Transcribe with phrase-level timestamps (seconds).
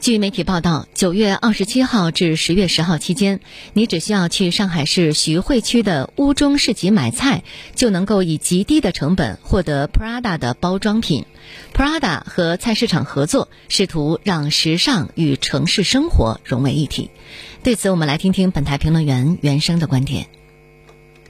[0.00, 3.40] 据媒体报道，九月二十七号至十月十号期间，
[3.74, 7.42] 你只需要去上海市徐汇区的乌中市集买菜，
[7.74, 11.26] 就能够以极低的成本获得 Prada 的包装品。
[11.74, 17.10] Prada 和菜市场合作，试图让时尚与城市生活融为一体。
[17.62, 20.28] 对此，我们来听听本台评论员袁生的观点。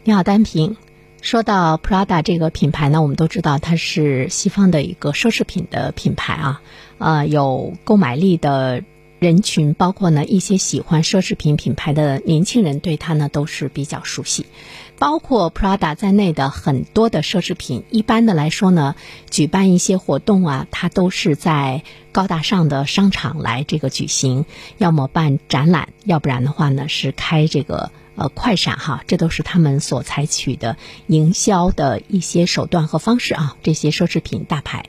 [0.05, 0.77] 你好，单平。
[1.20, 6.62] 说到 Prada 这个品牌呢，我们都知道它是西方的一个奢侈品的品牌啊，
[6.98, 8.83] 呃，有购买力的
[9.19, 14.47] 人群，包括呢一些喜欢奢侈品品牌的年轻人，对它呢都是比较熟悉。
[14.98, 18.95] 包括 Prada 在内的很多的奢侈品，一般的来说呢，
[19.28, 24.47] 举办一些活动啊，它都是在高大上的商场来这个举行，
[24.78, 27.92] 要么办展览，要不然的话呢是开这个。
[28.20, 33.56] 呃，快闪哈，这都是他们所采取的营销的一些手段和方式啊。
[33.62, 34.84] 这些奢侈品大牌。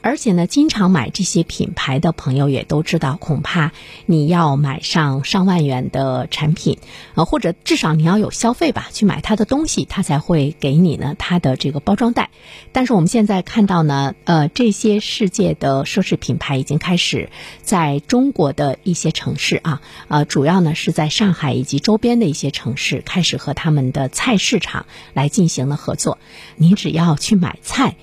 [0.00, 3.72] 而且呢，经常买这些品牌的朋友也都知道，恐怕
[4.06, 6.78] 你要买上上万元的产品，
[7.14, 12.30] 呃，或者至少你要有消费吧，去买它的东西，它才会给你呢它的这个包装袋。
[12.72, 17.30] 但是我们现在看到呢，呃，这些世界的奢侈品牌已经开始
[17.62, 26.18] 在中国的一些城市啊，呃，主要呢是在上海以及周边的一些城市开始和他们的菜市场来进行了合作。
[26.56, 27.96] 你只要去买菜。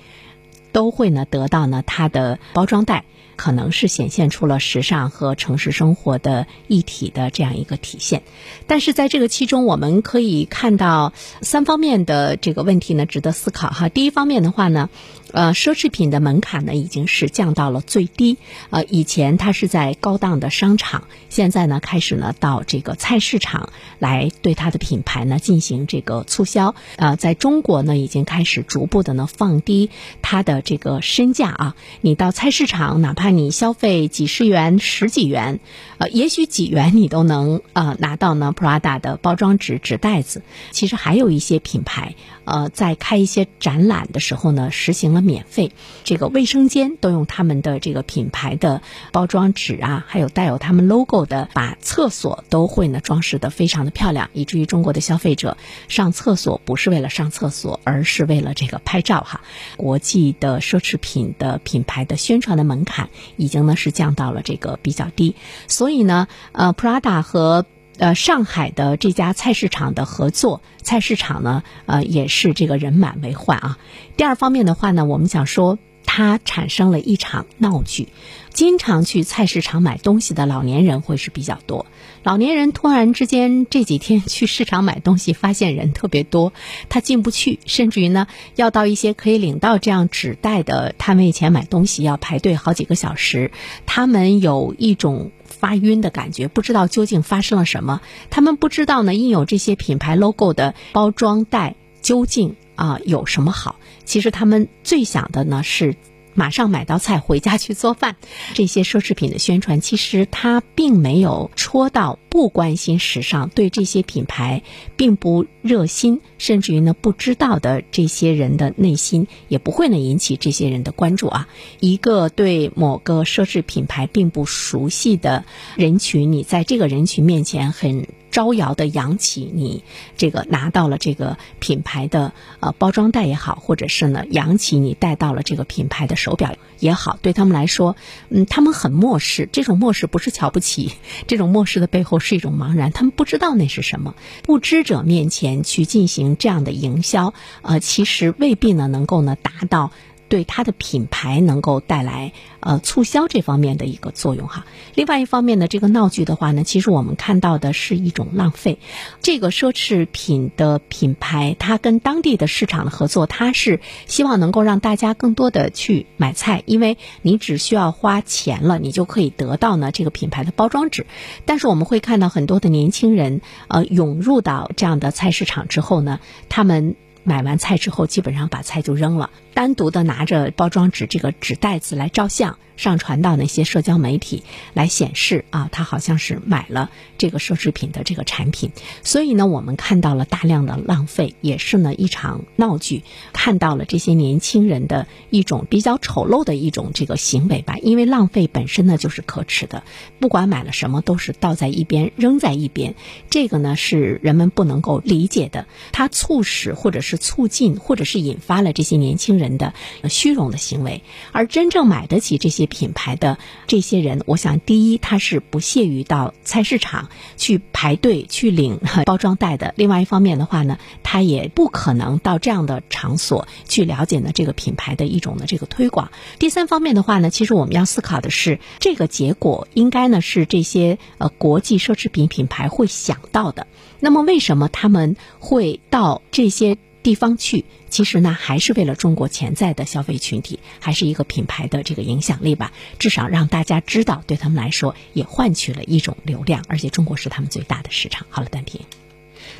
[0.76, 8.22] 都会呢得到呢它的包装袋，可能是显现出了时尚和城市生活的一体的这样一个体现。
[8.66, 13.88] 但是在这个其中，我们可以看到三方面的这个问题呢，值得思考哈。
[13.88, 14.90] 第一方面的话呢。
[15.32, 18.38] 呃，奢侈品的门槛呢已经是降到了最低。
[18.70, 26.76] 呃，以前它是在高档的商场，现在呢开始呢到这个菜市场来对它的品牌呢进行这个促销。
[26.96, 29.90] 呃，在中国呢已经开始逐步的呢放低
[30.22, 31.76] 它的这个身价啊。
[32.00, 35.60] 你到菜市场，哪怕你消费几十元、十几元，
[35.98, 40.42] 呃，也许几元你都能呃拿到呢 Prada 的包装纸纸袋子。
[40.72, 45.22] 其实还有一些品牌，呃，在开一些展览的时候呢，实行了。
[45.26, 45.72] 免费，
[46.04, 55.56] 这个卫生间都用他们的这个品牌的包装纸啊，还有带有他们 logo 的，把厕所都会呢装饰的非常的漂亮，以至于中国的消费者
[55.88, 59.40] 上厕所不是为了上厕所，而是为了这个拍照哈。
[59.76, 65.34] 国际的奢侈品的品牌的宣传的门槛已经呢是降到了这个比较低，
[65.68, 67.66] 所以呢，呃，Prada 和
[67.98, 73.78] 呃，上海的这家菜市场的合作，菜市场呢，呃，也是这个人满为患啊。
[74.18, 78.08] 第二方面的话呢，我们想说，它产生了一场闹剧。
[78.54, 81.84] 经常去菜市场买东西的老年人会是比较多。
[82.22, 86.54] 老年人突然之间这几天去市场买东西，发现人特别多，
[86.88, 93.50] 他进不去，甚至于呢，要到一些可以领到这样纸袋的摊位前买东西，要排队好几个小时。
[93.84, 95.32] 他们有一种。
[95.48, 98.02] 发晕的感觉，不知道究竟发生了什么。
[98.30, 103.80] 他们不知道呢，印有这些品牌 logo 的包装袋究竟啊有什么好。
[104.04, 105.96] 其实他们最想的呢是。
[106.38, 108.16] 马上买到菜回家去做饭，
[108.52, 114.62] 这些奢侈品的宣传其实它并没有戳到不关心时尚、对这些品牌
[114.98, 121.48] 并不热心，甚至于呢不知道的这些人的内心，也不会呢引起这些人的关注啊。
[121.80, 128.06] 一个对某个奢侈品牌并不熟悉的人群，你在这个人群面前很。
[128.36, 129.82] 招摇的扬起你
[130.18, 137.96] 这个拿到了这个品牌的呃包装袋也好，或者是呢扬起你带到了这个品牌的手表也好，对他们来说，
[138.28, 139.48] 嗯，他们很漠视。
[139.50, 140.92] 这种漠视不是瞧不起，
[141.26, 142.92] 这种漠视的背后是一种茫然。
[142.92, 144.14] 他们不知道那是什么。
[144.42, 147.32] 不知者面前去进行这样的营销，
[147.62, 149.92] 呃，其实未必呢能够呢达到。
[150.28, 154.66] 对它的品牌能够带来呃促销这方面的一个作用哈。
[154.94, 158.78] 另外一方面呢，这个闹剧的话呢，其实我们看到的是一种浪费。
[159.20, 171.06] 这个奢侈品的品牌，它跟当地的市场的合作，它是希望能够让大家更多的去买菜，因为你只需要花钱了，你就可以得到呢这个品牌的包装纸。
[171.44, 176.96] 但是我们会看到很多的年轻人呃涌入到这样的菜市场之后呢，他们。
[177.26, 184.42] 买完菜之后，基本上把菜就扔了，单独的拿着包装纸这个纸袋子来照相，上传到那些社交媒体
[184.74, 188.70] 来显示啊，他好像是买了这个奢侈品的这个产品。
[189.02, 193.02] 所以呢，我们看到了大量的浪费，也是呢一场闹剧。
[193.32, 199.82] 看到了这些年轻人的一种比较丑陋的一种这个行为吧，因为浪费本身呢就是可耻的，
[200.18, 202.94] 不管买了什么都是倒在一边扔在一边，
[203.30, 205.66] 这个呢是人们不能够理解的。
[205.92, 209.72] 它促使或者是促进或者是引发了这些年轻人的
[210.08, 211.02] 虚荣的行为，
[211.32, 226.10] 而真正买得起这些品牌的这些人，我想第一他是不屑于到菜市场去排队去领包装袋的，另外一方面的话呢，他也不可能到这样的场所去了解呢这个品牌的一种的这个推广。
[226.38, 233.66] 第三方面的话呢，其实我们要思考的是，这个结果应该呢是这些呃国际奢侈品品牌会想到的。
[234.00, 237.64] 那么为什么他们会到这些地方去？
[237.88, 242.72] 其实呢，还是为了中国潜在的消费群体，还是一个品牌的这个影响力吧。
[242.98, 248.26] 至少让大家知道，对他们来说也换取了一种流量，而且中国是他们最大的市场。
[248.28, 248.80] 好了，单平，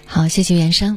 [0.06, 0.94] 好，谢谢袁生。